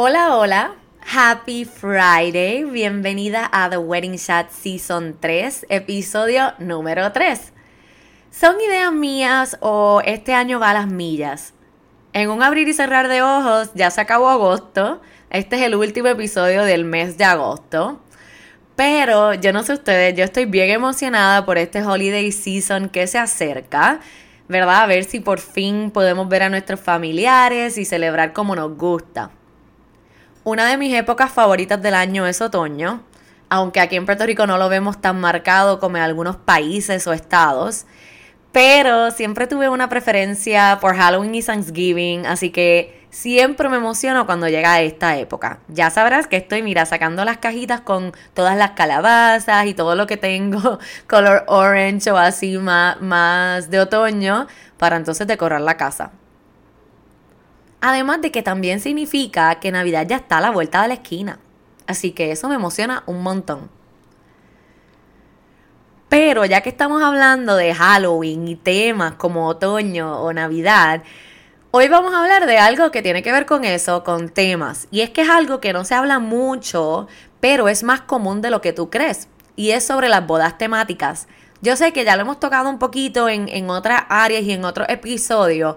Hola, 0.00 0.36
hola. 0.36 0.76
Happy 1.12 1.64
Friday, 1.64 2.62
bienvenida 2.62 3.50
a 3.50 3.68
The 3.68 3.78
Wedding 3.78 4.16
Chat 4.16 4.48
Season 4.48 5.16
3, 5.18 5.66
episodio 5.70 6.52
número 6.60 7.10
3. 7.10 7.52
¿Son 8.30 8.60
ideas 8.60 8.92
mías 8.92 9.58
o 9.60 10.00
este 10.04 10.34
año 10.34 10.60
va 10.60 10.70
a 10.70 10.74
las 10.74 10.86
millas? 10.86 11.52
En 12.12 12.30
un 12.30 12.44
abrir 12.44 12.68
y 12.68 12.74
cerrar 12.74 13.08
de 13.08 13.22
ojos 13.22 13.72
ya 13.74 13.90
se 13.90 14.00
acabó 14.00 14.28
agosto, 14.28 15.02
este 15.30 15.56
es 15.56 15.62
el 15.62 15.74
último 15.74 16.06
episodio 16.06 16.62
del 16.62 16.84
mes 16.84 17.18
de 17.18 17.24
agosto, 17.24 18.00
pero 18.76 19.34
yo 19.34 19.52
no 19.52 19.64
sé 19.64 19.72
ustedes, 19.72 20.14
yo 20.14 20.22
estoy 20.22 20.44
bien 20.44 20.70
emocionada 20.70 21.44
por 21.44 21.58
este 21.58 21.82
holiday 21.82 22.30
season 22.30 22.88
que 22.88 23.08
se 23.08 23.18
acerca. 23.18 23.98
¿Verdad? 24.46 24.84
A 24.84 24.86
ver 24.86 25.02
si 25.02 25.18
por 25.18 25.40
fin 25.40 25.90
podemos 25.90 26.28
ver 26.28 26.44
a 26.44 26.48
nuestros 26.48 26.78
familiares 26.78 27.76
y 27.76 27.84
celebrar 27.84 28.32
como 28.32 28.54
nos 28.54 28.78
gusta. 28.78 29.32
Una 30.50 30.66
de 30.66 30.78
mis 30.78 30.94
épocas 30.94 31.30
favoritas 31.30 31.82
del 31.82 31.92
año 31.92 32.26
es 32.26 32.40
otoño, 32.40 33.02
aunque 33.50 33.80
aquí 33.80 33.96
en 33.96 34.06
Puerto 34.06 34.24
Rico 34.24 34.46
no 34.46 34.56
lo 34.56 34.70
vemos 34.70 34.98
tan 34.98 35.20
marcado 35.20 35.78
como 35.78 35.98
en 35.98 36.02
algunos 36.02 36.36
países 36.36 37.06
o 37.06 37.12
estados. 37.12 37.84
Pero 38.50 39.10
siempre 39.10 39.46
tuve 39.46 39.68
una 39.68 39.90
preferencia 39.90 40.78
por 40.80 40.96
Halloween 40.96 41.34
y 41.34 41.42
Thanksgiving, 41.42 42.24
así 42.24 42.48
que 42.48 43.06
siempre 43.10 43.68
me 43.68 43.76
emociono 43.76 44.24
cuando 44.24 44.48
llega 44.48 44.80
esta 44.80 45.18
época. 45.18 45.58
Ya 45.68 45.90
sabrás 45.90 46.26
que 46.26 46.38
estoy, 46.38 46.62
mira, 46.62 46.86
sacando 46.86 47.26
las 47.26 47.36
cajitas 47.36 47.82
con 47.82 48.14
todas 48.32 48.56
las 48.56 48.70
calabazas 48.70 49.66
y 49.66 49.74
todo 49.74 49.96
lo 49.96 50.06
que 50.06 50.16
tengo 50.16 50.78
color 51.06 51.44
orange 51.46 52.10
o 52.10 52.16
así 52.16 52.56
más, 52.56 52.98
más 53.02 53.68
de 53.68 53.80
otoño 53.80 54.46
para 54.78 54.96
entonces 54.96 55.26
decorar 55.26 55.60
la 55.60 55.76
casa. 55.76 56.10
Además 57.80 58.20
de 58.20 58.30
que 58.30 58.42
también 58.42 58.80
significa 58.80 59.54
que 59.60 59.70
Navidad 59.70 60.06
ya 60.08 60.16
está 60.16 60.38
a 60.38 60.40
la 60.40 60.50
vuelta 60.50 60.82
de 60.82 60.88
la 60.88 60.94
esquina. 60.94 61.38
Así 61.86 62.12
que 62.12 62.32
eso 62.32 62.48
me 62.48 62.56
emociona 62.56 63.02
un 63.06 63.22
montón. 63.22 63.70
Pero 66.08 66.44
ya 66.44 66.62
que 66.62 66.70
estamos 66.70 67.02
hablando 67.02 67.54
de 67.56 67.74
Halloween 67.74 68.48
y 68.48 68.56
temas 68.56 69.14
como 69.14 69.46
otoño 69.46 70.20
o 70.20 70.32
Navidad, 70.32 71.02
hoy 71.70 71.88
vamos 71.88 72.14
a 72.14 72.20
hablar 72.22 72.46
de 72.46 72.58
algo 72.58 72.90
que 72.90 73.02
tiene 73.02 73.22
que 73.22 73.30
ver 73.30 73.46
con 73.46 73.64
eso, 73.64 74.04
con 74.04 74.30
temas. 74.30 74.88
Y 74.90 75.02
es 75.02 75.10
que 75.10 75.22
es 75.22 75.28
algo 75.28 75.60
que 75.60 75.72
no 75.72 75.84
se 75.84 75.94
habla 75.94 76.18
mucho, 76.18 77.08
pero 77.40 77.68
es 77.68 77.82
más 77.82 78.00
común 78.00 78.40
de 78.40 78.50
lo 78.50 78.62
que 78.62 78.72
tú 78.72 78.88
crees. 78.88 79.28
Y 79.54 79.70
es 79.70 79.86
sobre 79.86 80.08
las 80.08 80.26
bodas 80.26 80.56
temáticas. 80.56 81.28
Yo 81.60 81.76
sé 81.76 81.92
que 81.92 82.04
ya 82.04 82.16
lo 82.16 82.22
hemos 82.22 82.40
tocado 82.40 82.70
un 82.70 82.78
poquito 82.78 83.28
en, 83.28 83.48
en 83.48 83.68
otras 83.68 84.04
áreas 84.08 84.44
y 84.44 84.52
en 84.52 84.64
otros 84.64 84.88
episodios, 84.88 85.76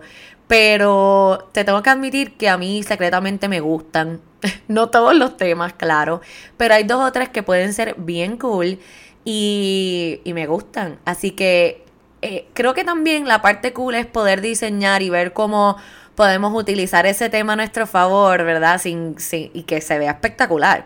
pero 0.51 1.47
te 1.53 1.63
tengo 1.63 1.81
que 1.81 1.89
admitir 1.89 2.33
que 2.33 2.49
a 2.49 2.57
mí 2.57 2.83
secretamente 2.83 3.47
me 3.47 3.61
gustan. 3.61 4.19
no 4.67 4.89
todos 4.89 5.15
los 5.15 5.37
temas, 5.37 5.71
claro. 5.71 6.19
Pero 6.57 6.73
hay 6.73 6.83
dos 6.83 7.01
o 7.01 7.09
tres 7.13 7.29
que 7.29 7.41
pueden 7.41 7.73
ser 7.73 7.95
bien 7.97 8.35
cool 8.35 8.77
y, 9.23 10.19
me 10.25 10.47
gustan. 10.47 10.99
Así 11.05 11.31
que 11.31 11.85
eh, 12.21 12.49
creo 12.53 12.73
que 12.73 12.83
también 12.83 13.29
la 13.29 13.41
parte 13.41 13.71
cool 13.71 13.95
es 13.95 14.05
poder 14.05 14.41
diseñar 14.41 15.01
y 15.01 15.09
ver 15.09 15.31
cómo 15.31 15.77
podemos 16.15 16.53
utilizar 16.53 17.05
ese 17.05 17.29
tema 17.29 17.53
a 17.53 17.55
nuestro 17.55 17.87
favor, 17.87 18.43
¿verdad? 18.43 18.77
Sin, 18.81 19.17
sin, 19.19 19.51
y 19.53 19.63
que 19.63 19.79
se 19.79 19.97
vea 19.99 20.11
espectacular. 20.11 20.85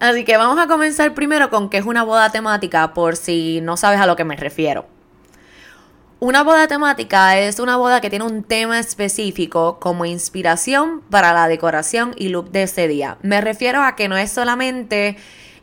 Así 0.00 0.24
que 0.24 0.38
vamos 0.38 0.58
a 0.58 0.66
comenzar 0.66 1.12
primero 1.12 1.50
con 1.50 1.68
qué 1.68 1.76
es 1.76 1.84
una 1.84 2.02
boda 2.02 2.30
temática, 2.30 2.94
por 2.94 3.14
si 3.14 3.60
no 3.60 3.76
sabes 3.76 4.00
a 4.00 4.06
lo 4.06 4.16
que 4.16 4.24
me 4.24 4.36
refiero. 4.36 4.95
Una 6.18 6.42
boda 6.42 6.66
temática 6.66 7.38
es 7.38 7.60
una 7.60 7.76
boda 7.76 8.00
que 8.00 8.08
tiene 8.08 8.24
un 8.24 8.42
tema 8.42 8.78
específico 8.78 9.78
como 9.78 10.06
inspiración 10.06 11.02
para 11.10 11.34
la 11.34 11.46
decoración 11.46 12.14
y 12.16 12.30
look 12.30 12.50
de 12.52 12.62
ese 12.62 12.88
día. 12.88 13.18
Me 13.20 13.42
refiero 13.42 13.82
a 13.82 13.96
que 13.96 14.08
no 14.08 14.16
es 14.16 14.32
solamente, 14.32 15.18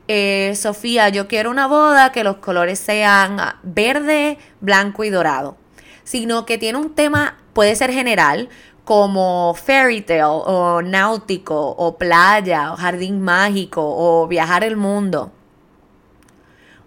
eh, 0.08 0.53
Sofía, 0.56 1.09
yo 1.09 1.28
quiero 1.28 1.50
una 1.50 1.66
boda 1.66 2.12
que 2.12 2.24
los 2.24 2.36
colores 2.36 2.78
sean 2.78 3.40
verde, 3.63 4.38
blanco 4.62 5.03
y 5.03 5.09
dorado, 5.09 5.58
sino 6.03 6.46
que 6.46 6.59
tiene 6.59 6.78
un 6.78 6.94
tema, 6.94 7.36
puede 7.53 7.75
ser 7.75 7.92
general, 7.92 8.47
como 8.86 9.56
fairy 9.56 10.02
tale 10.02 10.24
o 10.24 10.84
náutico 10.84 11.69
o 11.69 11.97
playa 11.97 12.74
o 12.74 12.75
jardín 12.75 13.22
mágico 13.22 13.81
o 13.84 14.28
viajar 14.28 14.63
el 14.63 14.78
mundo. 14.78 15.31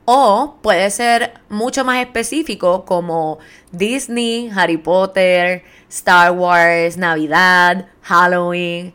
O 0.08 0.58
puede 0.62 0.88
ser 0.90 1.34
mucho 1.48 1.84
más 1.84 1.98
específico 1.98 2.84
como 2.84 3.38
Disney, 3.72 4.48
Harry 4.54 4.76
Potter, 4.76 5.64
Star 5.88 6.30
Wars, 6.30 6.96
Navidad, 6.96 7.88
Halloween. 8.02 8.94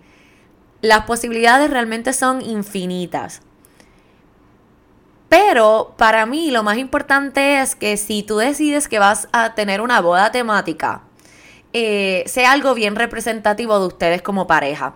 Las 0.80 1.04
posibilidades 1.04 1.70
realmente 1.70 2.14
son 2.14 2.42
infinitas. 2.42 3.42
Pero 5.28 5.96
para 5.98 6.26
mí 6.26 6.50
lo 6.50 6.64
más 6.64 6.78
importante 6.78 7.60
es 7.60 7.76
que 7.76 7.98
si 7.98 8.24
tú 8.24 8.38
decides 8.38 8.88
que 8.88 9.00
vas 9.00 9.28
a 9.34 9.54
tener 9.54 9.82
una 9.82 10.00
boda 10.00 10.32
temática, 10.32 11.04
eh, 11.74 12.24
sea 12.26 12.54
algo 12.54 12.74
bien 12.74 12.96
representativo 12.96 13.78
de 13.82 13.88
ustedes 13.88 14.22
como 14.22 14.48
pareja 14.48 14.96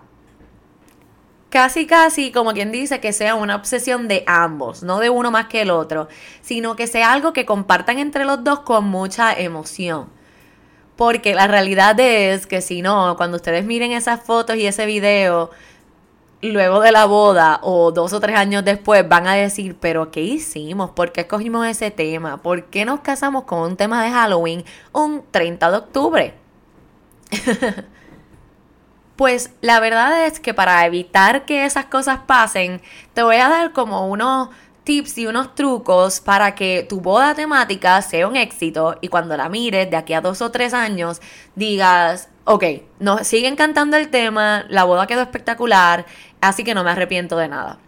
casi 1.56 1.88
casi 1.88 2.34
como 2.34 2.52
quien 2.52 2.70
dice 2.70 3.00
que 3.00 3.14
sea 3.14 3.34
una 3.34 3.56
obsesión 3.56 4.10
de 4.10 4.26
ambos, 4.28 4.84
no 4.84 5.00
de 5.00 5.10
uno 5.10 5.32
más 5.32 5.48
que 5.48 5.62
el 5.62 5.70
otro, 5.70 6.10
sino 6.42 6.76
que 6.76 6.86
sea 6.86 7.14
algo 7.14 7.32
que 7.32 7.46
compartan 7.46 7.98
entre 7.98 8.26
los 8.26 8.44
dos 8.44 8.60
con 8.60 8.84
mucha 8.84 9.32
emoción. 9.32 10.10
Porque 10.98 11.34
la 11.34 11.48
realidad 11.48 11.98
es 11.98 12.46
que 12.46 12.60
si 12.60 12.82
no, 12.82 13.16
cuando 13.16 13.38
ustedes 13.38 13.64
miren 13.64 13.94
esas 13.94 14.22
fotos 14.22 14.58
y 14.58 14.68
ese 14.68 14.86
video, 14.86 15.50
luego 16.42 16.82
de 16.82 16.92
la 16.92 17.06
boda 17.06 17.62
o 17.64 17.94
dos 17.94 18.12
o 18.12 18.20
tres 18.20 18.36
años 18.36 18.66
después 18.66 19.08
van 19.08 19.26
a 19.26 19.36
decir, 19.36 19.78
pero 19.80 20.12
¿qué 20.12 20.20
hicimos? 20.20 20.90
¿Por 20.90 21.14
qué 21.14 21.22
escogimos 21.22 21.66
ese 21.68 21.90
tema? 21.90 22.36
¿Por 22.44 22.66
qué 22.66 22.84
nos 22.84 23.00
casamos 23.00 23.46
con 23.46 23.60
un 23.60 23.78
tema 23.78 24.04
de 24.04 24.12
Halloween 24.12 24.66
un 24.92 25.24
30 25.32 25.72
de 25.72 25.78
octubre? 25.78 26.34
Pues 29.16 29.52
la 29.62 29.80
verdad 29.80 30.26
es 30.26 30.40
que 30.40 30.54
para 30.54 30.86
evitar 30.86 31.46
que 31.46 31.66
esas 31.66 31.86
cosas 31.86 32.20
pasen, 32.26 32.82
te 33.14 33.24
voy 33.24 33.38
a 33.38 33.48
dar 33.48 33.72
como 33.72 34.08
unos 34.08 34.50
tips 34.84 35.18
y 35.18 35.26
unos 35.28 35.56
trucos 35.56 36.20
para 36.20 36.54
que 36.54 36.86
tu 36.88 37.02
boda 37.02 37.34
temática 37.34 38.02
sea 38.02 38.28
un 38.28 38.36
éxito 38.36 38.98
y 39.02 39.08
cuando 39.08 39.36
la 39.36 39.50
mires 39.50 39.90
de 39.90 39.98
aquí 39.98 40.14
a 40.14 40.22
dos 40.22 40.42
o 40.42 40.52
tres 40.52 40.74
años 40.74 41.22
digas, 41.56 42.30
ok, 42.44 42.64
nos 43.00 43.26
siguen 43.26 43.56
cantando 43.56 43.98
el 43.98 44.10
tema, 44.10 44.66
la 44.70 44.84
boda 44.84 45.08
quedó 45.08 45.22
espectacular, 45.22 46.06
así 46.42 46.64
que 46.64 46.76
no 46.76 46.84
me 46.84 46.92
arrepiento 46.92 47.38
de 47.38 47.48
nada. 47.48 47.80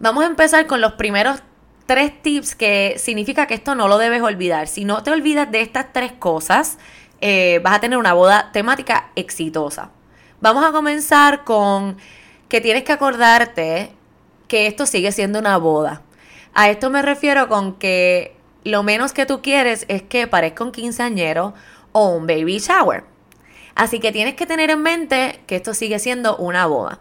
Vamos 0.00 0.24
a 0.24 0.26
empezar 0.26 0.66
con 0.66 0.80
los 0.80 0.94
primeros 0.94 1.42
tres 1.86 2.22
tips 2.22 2.54
que 2.54 2.96
significa 2.98 3.46
que 3.46 3.54
esto 3.54 3.74
no 3.74 3.86
lo 3.86 3.98
debes 3.98 4.22
olvidar. 4.22 4.66
Si 4.66 4.84
no 4.84 5.02
te 5.02 5.10
olvidas 5.10 5.50
de 5.52 5.60
estas 5.60 5.92
tres 5.92 6.12
cosas, 6.12 6.78
eh, 7.22 7.60
vas 7.62 7.74
a 7.74 7.80
tener 7.80 7.98
una 7.98 8.12
boda 8.12 8.50
temática 8.52 9.10
exitosa. 9.14 9.90
Vamos 10.40 10.64
a 10.64 10.72
comenzar 10.72 11.44
con 11.44 11.96
que 12.48 12.60
tienes 12.60 12.82
que 12.82 12.92
acordarte 12.92 13.92
que 14.48 14.66
esto 14.66 14.86
sigue 14.86 15.12
siendo 15.12 15.38
una 15.38 15.56
boda. 15.56 16.02
A 16.52 16.68
esto 16.68 16.90
me 16.90 17.00
refiero 17.00 17.48
con 17.48 17.74
que 17.74 18.36
lo 18.64 18.82
menos 18.82 19.12
que 19.12 19.24
tú 19.24 19.40
quieres 19.40 19.86
es 19.88 20.02
que 20.02 20.26
parezca 20.26 20.64
un 20.64 20.72
quinceañero 20.72 21.54
o 21.92 22.08
un 22.08 22.26
baby 22.26 22.58
shower. 22.58 23.04
Así 23.76 24.00
que 24.00 24.10
tienes 24.10 24.34
que 24.34 24.44
tener 24.44 24.70
en 24.70 24.82
mente 24.82 25.40
que 25.46 25.56
esto 25.56 25.74
sigue 25.74 26.00
siendo 26.00 26.36
una 26.36 26.66
boda. 26.66 26.98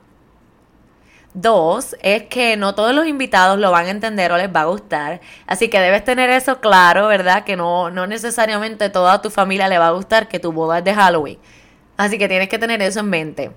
Dos, 1.33 1.95
es 2.01 2.23
que 2.23 2.57
no 2.57 2.75
todos 2.75 2.93
los 2.93 3.07
invitados 3.07 3.57
lo 3.57 3.71
van 3.71 3.85
a 3.85 3.91
entender 3.91 4.31
o 4.33 4.37
les 4.37 4.53
va 4.53 4.61
a 4.61 4.65
gustar. 4.65 5.21
Así 5.47 5.69
que 5.69 5.79
debes 5.79 6.03
tener 6.03 6.29
eso 6.29 6.59
claro, 6.59 7.07
¿verdad? 7.07 7.45
Que 7.45 7.55
no, 7.55 7.89
no 7.89 8.05
necesariamente 8.05 8.89
toda 8.89 9.21
tu 9.21 9.29
familia 9.29 9.69
le 9.69 9.77
va 9.77 9.87
a 9.87 9.91
gustar 9.91 10.27
que 10.27 10.39
tu 10.39 10.51
boda 10.51 10.79
es 10.79 10.83
de 10.83 10.93
Halloween. 10.93 11.39
Así 11.95 12.17
que 12.17 12.27
tienes 12.27 12.49
que 12.49 12.59
tener 12.59 12.81
eso 12.81 12.99
en 12.99 13.09
mente. 13.09 13.51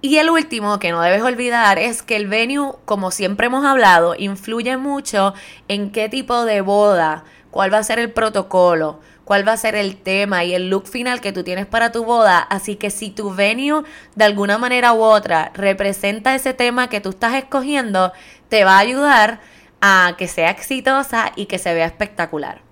Y 0.00 0.18
el 0.18 0.30
último 0.30 0.78
que 0.78 0.92
no 0.92 1.00
debes 1.00 1.22
olvidar 1.22 1.78
es 1.78 2.02
que 2.02 2.14
el 2.14 2.28
venue, 2.28 2.74
como 2.84 3.10
siempre 3.10 3.46
hemos 3.46 3.64
hablado, 3.64 4.14
influye 4.16 4.76
mucho 4.76 5.34
en 5.66 5.90
qué 5.90 6.08
tipo 6.08 6.44
de 6.44 6.60
boda, 6.60 7.24
cuál 7.50 7.72
va 7.72 7.78
a 7.78 7.82
ser 7.82 7.98
el 7.98 8.12
protocolo, 8.12 9.00
cuál 9.28 9.46
va 9.46 9.52
a 9.52 9.58
ser 9.58 9.74
el 9.74 9.98
tema 9.98 10.44
y 10.44 10.54
el 10.54 10.70
look 10.70 10.88
final 10.88 11.20
que 11.20 11.34
tú 11.34 11.44
tienes 11.44 11.66
para 11.66 11.92
tu 11.92 12.02
boda. 12.02 12.38
Así 12.38 12.76
que 12.76 12.88
si 12.88 13.10
tu 13.10 13.34
venue 13.34 13.82
de 14.14 14.24
alguna 14.24 14.56
manera 14.56 14.94
u 14.94 15.02
otra 15.02 15.50
representa 15.52 16.34
ese 16.34 16.54
tema 16.54 16.88
que 16.88 17.02
tú 17.02 17.10
estás 17.10 17.34
escogiendo, 17.34 18.14
te 18.48 18.64
va 18.64 18.76
a 18.76 18.78
ayudar 18.78 19.40
a 19.82 20.14
que 20.16 20.28
sea 20.28 20.48
exitosa 20.48 21.32
y 21.36 21.44
que 21.44 21.58
se 21.58 21.74
vea 21.74 21.84
espectacular. 21.84 22.62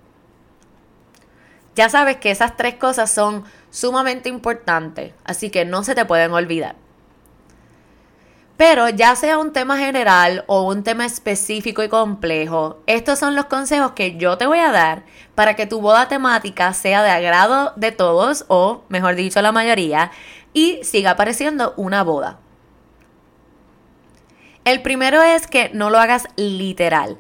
Ya 1.75 1.91
sabes 1.91 2.17
que 2.17 2.31
esas 2.31 2.57
tres 2.57 2.77
cosas 2.77 3.11
son 3.11 3.45
sumamente 3.69 4.31
importantes, 4.31 5.13
así 5.25 5.51
que 5.51 5.67
no 5.67 5.85
se 5.85 5.95
te 5.95 6.07
pueden 6.07 6.33
olvidar. 6.33 6.86
Pero 8.57 8.89
ya 8.89 9.15
sea 9.17 9.39
un 9.39 9.53
tema 9.53 9.77
general 9.77 10.45
o 10.47 10.63
un 10.63 10.83
tema 10.83 11.05
específico 11.05 11.83
y 11.83 11.89
complejo, 11.89 12.79
estos 12.87 13.19
son 13.19 13.37
los 13.37 13.47
consejos 13.47 13.93
que 13.93 14.17
yo 14.17 14.39
te 14.39 14.47
voy 14.47 14.61
a 14.61 14.73
dar 14.73 15.03
para 15.35 15.57
que 15.57 15.67
tu 15.67 15.81
boda 15.81 16.09
temática 16.09 16.73
sea 16.73 17.03
de 17.03 17.11
agrado 17.11 17.75
de 17.77 17.93
todos 17.93 18.47
o, 18.49 18.85
mejor 18.89 19.15
dicho, 19.15 19.43
la 19.43 19.53
mayoría, 19.53 20.11
y 20.55 20.81
siga 20.83 21.17
pareciendo 21.17 21.75
una 21.77 22.03
boda. 22.03 22.39
El 24.65 24.81
primero 24.81 25.23
es 25.23 25.47
que 25.47 25.71
no 25.75 25.91
lo 25.91 25.99
hagas 25.99 26.27
literal. 26.37 27.19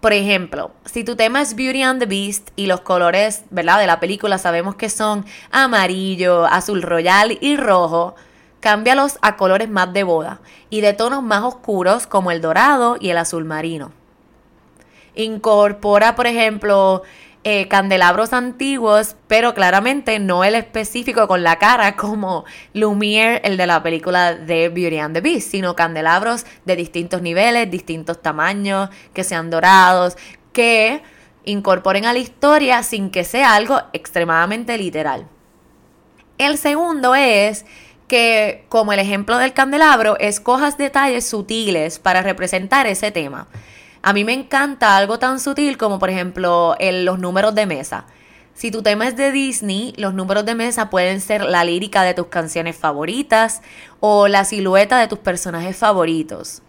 Por 0.00 0.12
ejemplo, 0.12 0.70
si 0.84 1.04
tu 1.04 1.16
tema 1.16 1.42
es 1.42 1.54
Beauty 1.54 1.82
and 1.82 2.00
the 2.00 2.06
Beast 2.06 2.50
y 2.56 2.66
los 2.66 2.80
colores, 2.80 3.44
¿verdad? 3.50 3.78
De 3.78 3.86
la 3.86 4.00
película 4.00 4.38
sabemos 4.38 4.74
que 4.76 4.88
son 4.88 5.26
amarillo, 5.50 6.46
azul 6.46 6.82
royal 6.82 7.36
y 7.40 7.56
rojo, 7.56 8.14
Cámbialos 8.60 9.18
a 9.22 9.36
colores 9.36 9.68
más 9.68 9.92
de 9.92 10.02
boda 10.02 10.40
y 10.70 10.80
de 10.80 10.92
tonos 10.92 11.22
más 11.22 11.44
oscuros 11.44 12.06
como 12.06 12.30
el 12.30 12.40
dorado 12.40 12.96
y 13.00 13.10
el 13.10 13.18
azul 13.18 13.44
marino. 13.44 13.92
Incorpora, 15.14 16.16
por 16.16 16.26
ejemplo, 16.26 17.02
eh, 17.44 17.68
candelabros 17.68 18.32
antiguos, 18.32 19.14
pero 19.28 19.54
claramente 19.54 20.18
no 20.18 20.42
el 20.42 20.56
específico 20.56 21.28
con 21.28 21.44
la 21.44 21.56
cara 21.56 21.96
como 21.96 22.44
Lumiere, 22.74 23.40
el 23.44 23.56
de 23.56 23.66
la 23.66 23.82
película 23.82 24.34
de 24.34 24.68
Beauty 24.68 24.98
and 24.98 25.14
the 25.14 25.20
Beast, 25.20 25.50
sino 25.52 25.76
candelabros 25.76 26.44
de 26.64 26.76
distintos 26.76 27.22
niveles, 27.22 27.70
distintos 27.70 28.20
tamaños, 28.20 28.90
que 29.14 29.24
sean 29.24 29.50
dorados, 29.50 30.16
que 30.52 31.00
incorporen 31.44 32.04
a 32.04 32.12
la 32.12 32.18
historia 32.18 32.82
sin 32.82 33.10
que 33.10 33.24
sea 33.24 33.54
algo 33.54 33.80
extremadamente 33.92 34.76
literal. 34.76 35.26
El 36.38 36.58
segundo 36.58 37.14
es 37.14 37.64
que, 38.08 38.64
como 38.68 38.92
el 38.92 38.98
ejemplo 38.98 39.38
del 39.38 39.52
candelabro, 39.52 40.18
escojas 40.18 40.76
detalles 40.78 41.28
sutiles 41.28 41.98
para 41.98 42.22
representar 42.22 42.86
ese 42.86 43.10
tema. 43.10 43.46
A 44.02 44.12
mí 44.12 44.24
me 44.24 44.32
encanta 44.32 44.96
algo 44.96 45.18
tan 45.18 45.38
sutil 45.38 45.76
como, 45.76 45.98
por 45.98 46.10
ejemplo, 46.10 46.76
los 46.80 47.18
números 47.18 47.54
de 47.54 47.66
mesa. 47.66 48.06
Si 48.54 48.72
tu 48.72 48.82
tema 48.82 49.06
es 49.06 49.16
de 49.16 49.30
Disney, 49.30 49.94
los 49.96 50.14
números 50.14 50.44
de 50.44 50.56
mesa 50.56 50.90
pueden 50.90 51.20
ser 51.20 51.44
la 51.44 51.62
lírica 51.62 52.02
de 52.02 52.14
tus 52.14 52.26
canciones 52.26 52.76
favoritas 52.76 53.62
o 54.00 54.26
la 54.26 54.44
silueta 54.44 54.98
de 54.98 55.06
tus 55.06 55.20
personajes 55.20 55.76
favoritos. 55.76 56.62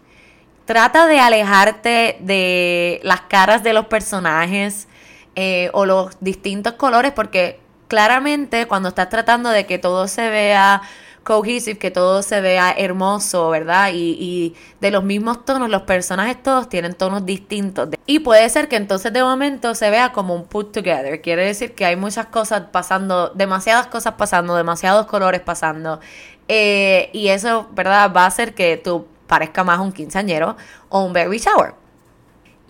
Trata 0.66 1.08
de 1.08 1.18
alejarte 1.18 2.16
de 2.20 3.00
las 3.02 3.22
caras 3.22 3.64
de 3.64 3.72
los 3.72 3.86
personajes 3.86 4.86
eh, 5.34 5.70
o 5.72 5.84
los 5.84 6.16
distintos 6.20 6.74
colores 6.74 7.10
porque 7.10 7.58
claramente 7.88 8.66
cuando 8.66 8.90
estás 8.90 9.08
tratando 9.08 9.50
de 9.50 9.66
que 9.66 9.78
todo 9.78 10.06
se 10.06 10.30
vea 10.30 10.82
cohesive, 11.22 11.78
que 11.78 11.90
todo 11.90 12.22
se 12.22 12.40
vea 12.40 12.72
hermoso, 12.76 13.50
¿verdad? 13.50 13.90
Y, 13.94 14.54
de 14.80 14.90
los 14.90 15.04
mismos 15.04 15.44
tonos, 15.44 15.68
los 15.70 15.82
personajes 15.82 16.42
todos 16.42 16.68
tienen 16.68 16.94
tonos 16.94 17.26
distintos. 17.26 17.88
Y 18.06 18.20
puede 18.20 18.48
ser 18.50 18.68
que 18.68 18.76
entonces 18.76 19.12
de 19.12 19.22
momento 19.22 19.74
se 19.74 19.90
vea 19.90 20.12
como 20.12 20.34
un 20.34 20.44
put 20.44 20.72
together. 20.72 21.20
Quiere 21.20 21.44
decir 21.44 21.74
que 21.74 21.84
hay 21.84 21.96
muchas 21.96 22.26
cosas 22.26 22.64
pasando, 22.72 23.30
demasiadas 23.30 23.86
cosas 23.86 24.14
pasando, 24.14 24.56
demasiados 24.56 25.06
colores 25.06 25.40
pasando. 25.40 26.00
Eh, 26.48 27.10
y 27.12 27.28
eso, 27.28 27.68
¿verdad? 27.72 28.12
Va 28.14 28.24
a 28.24 28.26
hacer 28.26 28.54
que 28.54 28.76
tú 28.76 29.06
parezca 29.26 29.62
más 29.62 29.78
un 29.78 29.92
quinceañero 29.92 30.56
o 30.88 31.04
un 31.04 31.12
baby 31.12 31.38
shower. 31.38 31.79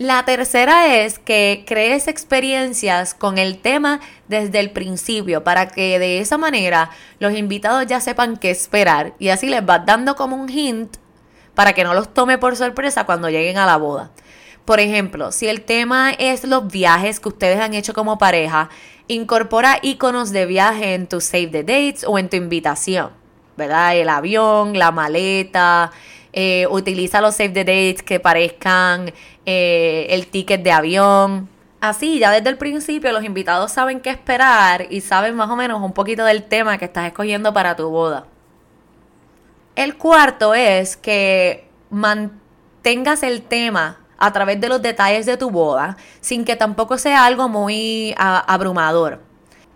La 0.01 0.25
tercera 0.25 0.95
es 0.95 1.19
que 1.19 1.63
crees 1.67 2.07
experiencias 2.07 3.13
con 3.13 3.37
el 3.37 3.59
tema 3.59 3.99
desde 4.27 4.59
el 4.59 4.71
principio 4.71 5.43
para 5.43 5.67
que 5.67 5.99
de 5.99 6.17
esa 6.17 6.39
manera 6.39 6.89
los 7.19 7.33
invitados 7.33 7.85
ya 7.85 8.01
sepan 8.01 8.37
qué 8.37 8.49
esperar 8.49 9.13
y 9.19 9.29
así 9.29 9.45
les 9.45 9.63
vas 9.63 9.85
dando 9.85 10.15
como 10.15 10.37
un 10.37 10.49
hint 10.49 10.97
para 11.53 11.73
que 11.73 11.83
no 11.83 11.93
los 11.93 12.15
tome 12.15 12.39
por 12.39 12.55
sorpresa 12.55 13.03
cuando 13.03 13.29
lleguen 13.29 13.59
a 13.59 13.67
la 13.67 13.77
boda. 13.77 14.09
Por 14.65 14.79
ejemplo, 14.79 15.31
si 15.31 15.47
el 15.47 15.61
tema 15.61 16.09
es 16.09 16.45
los 16.45 16.67
viajes 16.67 17.19
que 17.19 17.29
ustedes 17.29 17.59
han 17.59 17.75
hecho 17.75 17.93
como 17.93 18.17
pareja, 18.17 18.69
incorpora 19.07 19.77
iconos 19.83 20.31
de 20.31 20.47
viaje 20.47 20.95
en 20.95 21.05
tu 21.05 21.21
save 21.21 21.49
the 21.49 21.63
dates 21.63 22.05
o 22.07 22.17
en 22.17 22.27
tu 22.27 22.37
invitación, 22.37 23.11
¿verdad? 23.55 23.95
El 23.95 24.09
avión, 24.09 24.79
la 24.79 24.89
maleta, 24.89 25.91
eh, 26.33 26.67
utiliza 26.69 27.21
los 27.21 27.35
save 27.35 27.49
the 27.49 27.65
dates 27.65 28.03
que 28.03 28.19
parezcan 28.19 29.13
eh, 29.45 30.07
el 30.09 30.27
ticket 30.27 30.63
de 30.63 30.71
avión. 30.71 31.49
Así, 31.81 32.19
ya 32.19 32.31
desde 32.31 32.49
el 32.49 32.57
principio 32.57 33.11
los 33.11 33.23
invitados 33.23 33.71
saben 33.71 33.99
qué 33.99 34.11
esperar 34.11 34.87
y 34.89 35.01
saben 35.01 35.35
más 35.35 35.49
o 35.49 35.55
menos 35.55 35.81
un 35.81 35.93
poquito 35.93 36.23
del 36.23 36.43
tema 36.43 36.77
que 36.77 36.85
estás 36.85 37.07
escogiendo 37.07 37.53
para 37.53 37.75
tu 37.75 37.89
boda. 37.89 38.25
El 39.75 39.97
cuarto 39.97 40.53
es 40.53 40.95
que 40.95 41.67
mantengas 41.89 43.23
el 43.23 43.41
tema 43.41 43.97
a 44.17 44.31
través 44.31 44.61
de 44.61 44.69
los 44.69 44.81
detalles 44.81 45.25
de 45.25 45.37
tu 45.37 45.49
boda 45.49 45.97
sin 46.19 46.45
que 46.45 46.55
tampoco 46.55 46.97
sea 46.97 47.25
algo 47.25 47.49
muy 47.49 48.13
abrumador. 48.17 49.19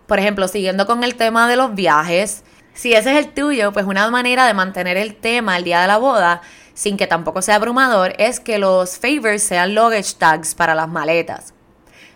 Por 0.06 0.20
ejemplo, 0.20 0.46
siguiendo 0.46 0.86
con 0.86 1.02
el 1.02 1.16
tema 1.16 1.48
de 1.48 1.56
los 1.56 1.74
viajes, 1.74 2.44
si 2.76 2.92
ese 2.92 3.10
es 3.10 3.26
el 3.26 3.32
tuyo, 3.32 3.72
pues 3.72 3.86
una 3.86 4.08
manera 4.10 4.46
de 4.46 4.52
mantener 4.52 4.98
el 4.98 5.16
tema 5.16 5.56
el 5.56 5.64
día 5.64 5.80
de 5.80 5.86
la 5.86 5.96
boda, 5.96 6.42
sin 6.74 6.98
que 6.98 7.06
tampoco 7.06 7.40
sea 7.40 7.56
abrumador, 7.56 8.12
es 8.18 8.38
que 8.38 8.58
los 8.58 8.98
favors 8.98 9.42
sean 9.42 9.74
luggage 9.74 10.14
tags 10.18 10.54
para 10.54 10.74
las 10.74 10.86
maletas. 10.86 11.54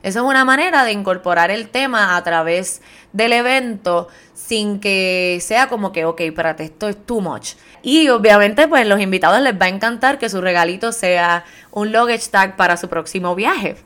Eso 0.03 0.21
es 0.21 0.25
una 0.25 0.45
manera 0.45 0.85
de 0.85 0.93
incorporar 0.93 1.51
el 1.51 1.69
tema 1.71 2.17
a 2.17 2.23
través 2.23 2.83
del 3.13 3.33
evento 3.33 4.09
sin 4.35 4.81
que 4.81 5.39
sea 5.41 5.69
como 5.69 5.93
que, 5.93 6.05
ok, 6.05 6.21
espérate, 6.21 6.65
esto 6.65 6.89
es 6.89 7.07
too 7.07 7.23
much. 7.23 7.55
Y 7.83 8.09
obviamente, 8.11 8.69
pues 8.69 8.87
los 8.87 9.01
invitados 9.01 9.41
les 9.41 9.59
va 9.59 9.65
a 9.65 9.71
encantar 9.71 10.19
que 10.19 10.29
su 10.29 10.43
regalito 10.43 10.93
sea 10.93 11.45
un 11.71 11.91
luggage 11.91 12.29
tag 12.31 12.57
para 12.57 12.77
su 12.77 12.89
próximo 12.89 13.35
viaje. 13.35 13.77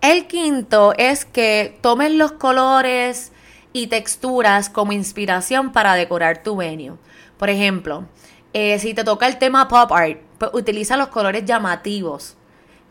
El 0.00 0.26
quinto 0.26 0.94
es 0.96 1.26
que 1.26 1.78
tomen 1.82 2.16
los 2.16 2.32
colores, 2.32 3.32
y 3.72 3.88
texturas 3.88 4.68
como 4.68 4.92
inspiración 4.92 5.72
para 5.72 5.94
decorar 5.94 6.42
tu 6.42 6.56
venue. 6.56 6.96
Por 7.36 7.50
ejemplo, 7.50 8.06
eh, 8.52 8.78
si 8.78 8.94
te 8.94 9.04
toca 9.04 9.26
el 9.26 9.38
tema 9.38 9.68
pop 9.68 9.92
art, 9.92 10.18
pues 10.38 10.50
utiliza 10.54 10.96
los 10.96 11.08
colores 11.08 11.44
llamativos, 11.44 12.36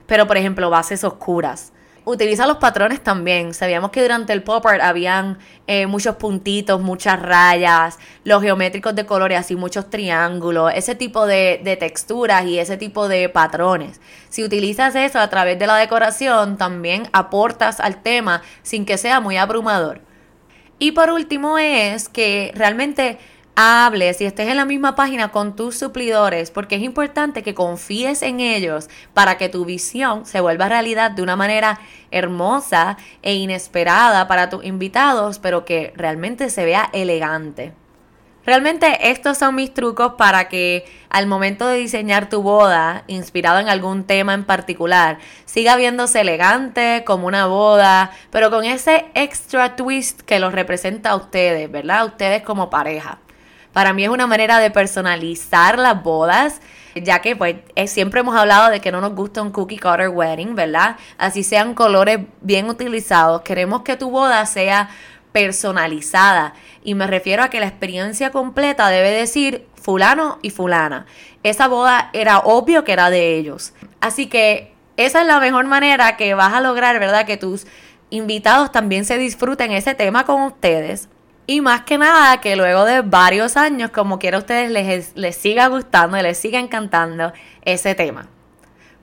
pero 0.05 0.27
por 0.27 0.37
ejemplo 0.37 0.69
bases 0.69 1.03
oscuras. 1.03 1.73
Utiliza 2.05 2.47
los 2.47 2.55
patrones 2.55 3.03
también. 3.03 3.53
Sabíamos 3.53 3.91
que 3.91 4.01
durante 4.01 4.31
el 4.31 4.41
pop 4.41 4.65
art 4.65 4.81
habían 4.81 5.39
eh, 5.67 5.87
muchos 5.87 6.15
puntitos, 6.15 6.79
muchas 6.79 7.21
rayas, 7.21 7.99
los 8.23 8.41
geométricos 8.41 8.95
de 8.95 9.05
colores, 9.05 9.37
así 9.37 9.57
muchos 9.57 9.89
triángulos, 9.89 10.71
ese 10.73 10.95
tipo 10.95 11.25
de, 11.25 11.59
de 11.65 11.75
texturas 11.75 12.45
y 12.45 12.59
ese 12.59 12.77
tipo 12.77 13.09
de 13.09 13.27
patrones. 13.27 13.99
Si 14.29 14.41
utilizas 14.41 14.95
eso 14.95 15.19
a 15.19 15.29
través 15.29 15.59
de 15.59 15.67
la 15.67 15.75
decoración, 15.75 16.55
también 16.55 17.09
aportas 17.11 17.81
al 17.81 18.01
tema 18.01 18.41
sin 18.63 18.85
que 18.85 18.97
sea 18.97 19.19
muy 19.19 19.35
abrumador. 19.35 20.06
Y 20.79 20.91
por 20.91 21.09
último 21.09 21.57
es 21.57 22.07
que 22.07 22.51
realmente 22.55 23.17
hables 23.55 24.21
y 24.21 24.25
estés 24.25 24.49
en 24.49 24.57
la 24.57 24.65
misma 24.65 24.95
página 24.95 25.31
con 25.31 25.55
tus 25.55 25.75
suplidores, 25.75 26.51
porque 26.51 26.75
es 26.75 26.83
importante 26.83 27.41
que 27.41 27.55
confíes 27.55 28.21
en 28.21 28.39
ellos 28.39 28.87
para 29.15 29.37
que 29.39 29.49
tu 29.49 29.65
visión 29.65 30.27
se 30.27 30.41
vuelva 30.41 30.69
realidad 30.69 31.09
de 31.09 31.23
una 31.23 31.35
manera 31.35 31.79
hermosa 32.11 32.97
e 33.23 33.33
inesperada 33.33 34.27
para 34.27 34.51
tus 34.51 34.63
invitados, 34.63 35.39
pero 35.39 35.65
que 35.65 35.91
realmente 35.95 36.51
se 36.51 36.65
vea 36.65 36.91
elegante. 36.93 37.73
Realmente 38.47 39.11
estos 39.11 39.37
son 39.37 39.55
mis 39.55 39.73
trucos 39.73 40.13
para 40.13 40.47
que 40.47 40.85
al 41.09 41.27
momento 41.27 41.67
de 41.67 41.75
diseñar 41.75 42.29
tu 42.29 42.41
boda, 42.41 43.03
inspirado 43.07 43.59
en 43.59 43.67
algún 43.67 44.05
tema 44.05 44.33
en 44.33 44.45
particular, 44.45 45.17
siga 45.43 45.75
viéndose 45.75 46.21
elegante 46.21 47.03
como 47.05 47.27
una 47.27 47.47
boda, 47.47 48.11
pero 48.31 48.49
con 48.49 48.63
ese 48.63 49.05
extra 49.15 49.75
twist 49.75 50.21
que 50.21 50.39
los 50.39 50.53
representa 50.53 51.09
a 51.09 51.17
ustedes, 51.17 51.69
¿verdad? 51.69 51.99
A 51.99 52.05
ustedes 52.05 52.41
como 52.41 52.69
pareja. 52.69 53.19
Para 53.73 53.91
mí 53.91 54.05
es 54.05 54.09
una 54.09 54.27
manera 54.27 54.59
de 54.59 54.71
personalizar 54.71 55.77
las 55.77 56.01
bodas, 56.01 56.61
ya 56.95 57.19
que 57.19 57.35
pues 57.35 57.57
siempre 57.87 58.21
hemos 58.21 58.37
hablado 58.37 58.69
de 58.69 58.79
que 58.79 58.93
no 58.93 59.01
nos 59.01 59.13
gusta 59.13 59.41
un 59.41 59.51
cookie 59.51 59.77
cutter 59.77 60.07
wedding, 60.07 60.55
¿verdad? 60.55 60.95
Así 61.17 61.43
sean 61.43 61.73
colores 61.73 62.21
bien 62.39 62.69
utilizados. 62.69 63.41
Queremos 63.41 63.81
que 63.81 63.97
tu 63.97 64.09
boda 64.09 64.45
sea 64.45 64.89
personalizada. 65.37 66.55
Y 66.83 66.95
me 66.95 67.05
refiero 67.05 67.43
a 67.43 67.51
que 67.51 67.59
la 67.59 67.67
experiencia 67.67 68.31
completa 68.31 68.89
debe 68.89 69.11
decir 69.11 69.67
fulano 69.79 70.39
y 70.41 70.49
fulana. 70.49 71.05
Esa 71.43 71.67
boda 71.67 72.09
era 72.11 72.39
obvio 72.39 72.83
que 72.83 72.93
era 72.93 73.11
de 73.11 73.35
ellos. 73.35 73.73
Así 74.01 74.25
que 74.25 74.73
esa 74.97 75.21
es 75.21 75.27
la 75.27 75.39
mejor 75.39 75.67
manera 75.67 76.17
que 76.17 76.33
vas 76.33 76.53
a 76.53 76.61
lograr, 76.61 76.99
¿verdad? 76.99 77.27
Que 77.27 77.37
tus 77.37 77.67
invitados 78.09 78.71
también 78.71 79.05
se 79.05 79.19
disfruten 79.19 79.71
ese 79.71 79.93
tema 79.93 80.25
con 80.25 80.41
ustedes. 80.41 81.07
Y 81.45 81.61
más 81.61 81.81
que 81.81 81.99
nada, 81.99 82.41
que 82.41 82.55
luego 82.55 82.83
de 82.83 83.01
varios 83.01 83.57
años, 83.57 83.91
como 83.91 84.17
quiera 84.17 84.39
ustedes 84.39 84.71
les, 84.71 85.15
les 85.15 85.35
siga 85.35 85.67
gustando, 85.67 86.19
les 86.19 86.39
siga 86.39 86.57
encantando 86.57 87.31
ese 87.61 87.93
tema. 87.93 88.27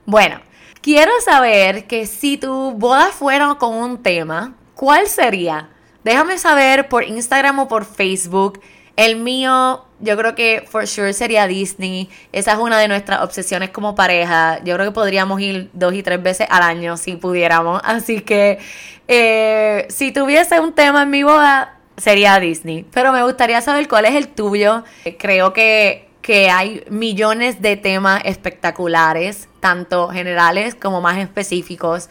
Bueno, 0.05 0.41
quiero 0.81 1.13
saber 1.23 1.87
que 1.87 2.05
si 2.07 2.35
tu 2.35 2.73
boda 2.73 3.05
fuera 3.05 3.55
con 3.55 3.73
un 3.73 4.03
tema, 4.03 4.53
¿cuál 4.75 5.07
sería? 5.07 5.69
Déjame 6.05 6.37
saber 6.37 6.87
por 6.87 7.03
Instagram 7.03 7.57
o 7.57 7.67
por 7.67 7.83
Facebook. 7.83 8.61
El 8.95 9.15
mío, 9.15 9.83
yo 9.99 10.15
creo 10.15 10.35
que 10.35 10.63
for 10.69 10.85
sure 10.85 11.13
sería 11.13 11.47
Disney. 11.47 12.11
Esa 12.31 12.51
es 12.51 12.59
una 12.59 12.77
de 12.77 12.87
nuestras 12.87 13.21
obsesiones 13.21 13.71
como 13.71 13.95
pareja. 13.95 14.59
Yo 14.63 14.75
creo 14.75 14.85
que 14.85 14.91
podríamos 14.93 15.41
ir 15.41 15.71
dos 15.73 15.95
y 15.95 16.03
tres 16.03 16.21
veces 16.21 16.45
al 16.51 16.61
año 16.61 16.95
si 16.95 17.15
pudiéramos. 17.15 17.81
Así 17.83 18.21
que 18.21 18.59
eh, 19.07 19.87
si 19.89 20.11
tuviese 20.11 20.59
un 20.59 20.73
tema 20.73 21.01
en 21.01 21.09
mi 21.09 21.23
boda, 21.23 21.79
sería 21.97 22.39
Disney. 22.39 22.85
Pero 22.93 23.11
me 23.11 23.23
gustaría 23.23 23.59
saber 23.61 23.87
cuál 23.87 24.05
es 24.05 24.13
el 24.13 24.27
tuyo. 24.27 24.83
Creo 25.17 25.53
que, 25.53 26.07
que 26.21 26.51
hay 26.51 26.83
millones 26.87 27.63
de 27.63 27.77
temas 27.77 28.21
espectaculares, 28.25 29.47
tanto 29.59 30.09
generales 30.09 30.75
como 30.75 31.01
más 31.01 31.17
específicos, 31.17 32.09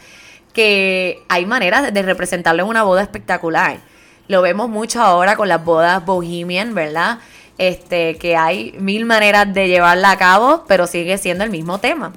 que 0.55 1.23
hay 1.29 1.45
maneras 1.45 1.93
de 1.93 2.01
representarlo 2.01 2.63
en 2.63 2.69
una 2.69 2.81
boda 2.81 3.03
espectacular. 3.03 3.77
Lo 4.27 4.41
vemos 4.41 4.69
mucho 4.69 5.01
ahora 5.01 5.35
con 5.35 5.49
las 5.49 5.63
bodas 5.63 6.03
bohemian, 6.03 6.73
¿verdad? 6.73 7.19
Este, 7.59 8.17
que 8.17 8.35
hay 8.35 8.73
mil 8.79 9.05
maneras 9.05 9.53
de 9.53 9.67
llevarla 9.67 10.11
a 10.11 10.17
cabo, 10.17 10.63
pero 10.67 10.87
sigue 10.87 11.19
siendo 11.19 11.43
el 11.43 11.51
mismo 11.51 11.77
tema. 11.77 12.13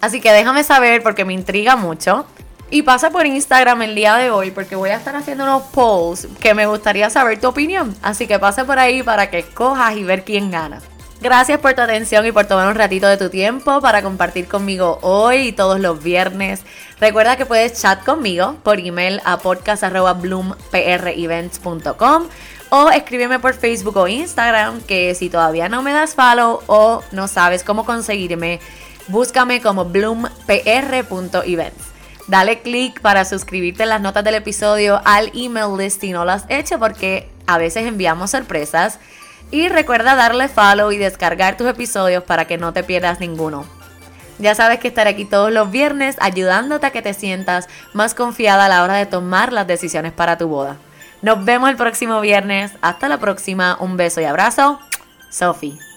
Así 0.00 0.20
que 0.20 0.32
déjame 0.32 0.62
saber 0.62 1.02
porque 1.02 1.24
me 1.24 1.32
intriga 1.32 1.74
mucho. 1.74 2.26
Y 2.70 2.82
pasa 2.82 3.10
por 3.10 3.26
Instagram 3.26 3.82
el 3.82 3.96
día 3.96 4.14
de 4.16 4.30
hoy 4.30 4.52
porque 4.52 4.76
voy 4.76 4.90
a 4.90 4.96
estar 4.96 5.16
haciendo 5.16 5.42
unos 5.42 5.62
polls 5.64 6.28
que 6.40 6.54
me 6.54 6.66
gustaría 6.66 7.10
saber 7.10 7.40
tu 7.40 7.48
opinión. 7.48 7.96
Así 8.00 8.28
que 8.28 8.38
pase 8.38 8.64
por 8.64 8.78
ahí 8.78 9.02
para 9.02 9.28
que 9.28 9.40
escojas 9.40 9.96
y 9.96 10.04
ver 10.04 10.24
quién 10.24 10.52
gana. 10.52 10.80
Gracias 11.20 11.60
por 11.60 11.74
tu 11.74 11.82
atención 11.82 12.24
y 12.24 12.32
por 12.32 12.46
tomar 12.46 12.68
un 12.68 12.76
ratito 12.76 13.06
de 13.06 13.18
tu 13.18 13.28
tiempo 13.28 13.82
para 13.82 14.00
compartir 14.00 14.48
conmigo 14.48 14.98
hoy 15.02 15.48
y 15.48 15.52
todos 15.52 15.78
los 15.78 16.02
viernes. 16.02 16.62
Recuerda 16.98 17.36
que 17.36 17.44
puedes 17.44 17.78
chat 17.78 18.02
conmigo 18.04 18.56
por 18.62 18.78
email 18.78 19.20
a 19.26 19.36
podcast.bloomprevents.com 19.36 22.24
o 22.70 22.88
escríbeme 22.88 23.38
por 23.38 23.52
Facebook 23.52 23.98
o 23.98 24.08
Instagram 24.08 24.80
que 24.80 25.14
si 25.14 25.28
todavía 25.28 25.68
no 25.68 25.82
me 25.82 25.92
das 25.92 26.14
follow 26.14 26.62
o 26.66 27.02
no 27.12 27.28
sabes 27.28 27.64
cómo 27.64 27.84
conseguirme, 27.84 28.58
búscame 29.08 29.60
como 29.60 29.84
bloompr.events. 29.84 31.84
Dale 32.28 32.62
click 32.62 32.98
para 33.02 33.26
suscribirte 33.26 33.84
las 33.84 34.00
notas 34.00 34.24
del 34.24 34.36
episodio 34.36 35.02
al 35.04 35.30
email 35.34 35.76
list 35.76 36.00
si 36.00 36.12
no 36.12 36.24
lo 36.24 36.34
hecho 36.48 36.78
porque 36.78 37.28
a 37.46 37.58
veces 37.58 37.84
enviamos 37.84 38.30
sorpresas. 38.30 38.98
Y 39.50 39.68
recuerda 39.68 40.14
darle 40.14 40.48
follow 40.48 40.92
y 40.92 40.98
descargar 40.98 41.56
tus 41.56 41.68
episodios 41.68 42.22
para 42.24 42.46
que 42.46 42.58
no 42.58 42.72
te 42.72 42.84
pierdas 42.84 43.20
ninguno. 43.20 43.64
Ya 44.38 44.54
sabes 44.54 44.78
que 44.78 44.88
estaré 44.88 45.10
aquí 45.10 45.24
todos 45.24 45.52
los 45.52 45.70
viernes 45.70 46.16
ayudándote 46.20 46.86
a 46.86 46.90
que 46.90 47.02
te 47.02 47.12
sientas 47.12 47.68
más 47.92 48.14
confiada 48.14 48.66
a 48.66 48.68
la 48.68 48.82
hora 48.82 48.94
de 48.94 49.06
tomar 49.06 49.52
las 49.52 49.66
decisiones 49.66 50.12
para 50.12 50.38
tu 50.38 50.48
boda. 50.48 50.76
Nos 51.20 51.44
vemos 51.44 51.68
el 51.68 51.76
próximo 51.76 52.20
viernes. 52.20 52.72
Hasta 52.80 53.08
la 53.08 53.18
próxima. 53.18 53.76
Un 53.80 53.96
beso 53.96 54.20
y 54.20 54.24
abrazo. 54.24 54.80
Sophie. 55.28 55.89